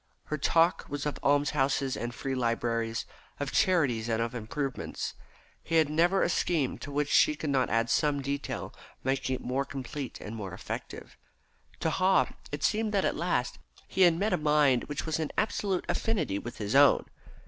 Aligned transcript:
Her 0.23 0.37
talk 0.39 0.87
was 0.89 1.05
of 1.05 1.19
almshouses 1.21 1.95
and 1.95 2.11
free 2.11 2.33
libraries, 2.33 3.05
of 3.39 3.51
charities 3.51 4.09
and 4.09 4.19
of 4.19 4.33
improvements. 4.33 5.13
He 5.61 5.75
had 5.75 5.89
never 5.91 6.23
a 6.23 6.27
scheme 6.29 6.79
to 6.79 6.91
which 6.91 7.07
she 7.11 7.35
could 7.35 7.51
not 7.51 7.69
add 7.69 7.87
some 7.87 8.19
detail 8.23 8.73
making 9.03 9.35
it 9.35 9.41
more 9.41 9.63
complete 9.63 10.19
and 10.19 10.35
more 10.35 10.55
effective. 10.55 11.17
To 11.81 11.91
Haw 11.91 12.29
it 12.51 12.63
seemed 12.63 12.93
that 12.93 13.05
at 13.05 13.15
last 13.15 13.59
he 13.87 14.01
had 14.01 14.17
met 14.17 14.33
a 14.33 14.37
mind 14.37 14.85
which 14.85 15.05
was 15.05 15.19
in 15.19 15.31
absolute 15.37 15.85
affinity 15.87 16.39
with 16.39 16.57
his 16.57 16.73
own. 16.73 17.05